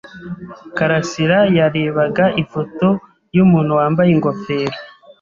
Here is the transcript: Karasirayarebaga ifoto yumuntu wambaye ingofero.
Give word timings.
Karasirayarebaga 0.77 2.25
ifoto 2.43 2.87
yumuntu 3.35 3.71
wambaye 3.79 4.09
ingofero. 4.15 4.77